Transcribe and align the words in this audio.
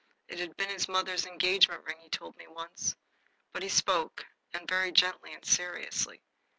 It 0.27 0.39
had 0.39 0.57
been 0.57 0.69
his 0.71 0.87
mother's 0.89 1.27
engagement 1.27 1.83
ring, 1.83 1.99
he 1.99 2.09
told 2.09 2.35
me 2.35 2.47
once. 2.47 2.95
But 3.53 3.61
he 3.61 3.69
spoke, 3.69 4.25
and 4.51 4.67
very 4.67 4.91
gently 4.91 5.31
and 5.31 5.45
seriously. 5.45 6.23